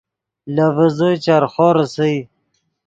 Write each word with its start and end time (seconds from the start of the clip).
لے 0.53 0.65
ڤیزے 0.75 1.09
چرخو 1.23 1.67
ریسئے 1.75 2.15